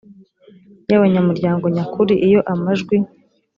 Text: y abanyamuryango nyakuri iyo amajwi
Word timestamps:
y 0.89 0.93
abanyamuryango 0.97 1.65
nyakuri 1.75 2.13
iyo 2.27 2.39
amajwi 2.53 2.97